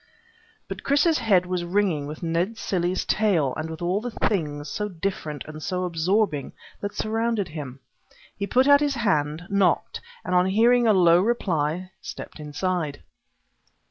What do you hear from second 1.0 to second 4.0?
head was ringing with Ned Cilley's tale, and with